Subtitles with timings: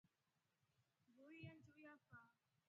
[1.09, 2.27] Mburu iya njiiu yafyaa.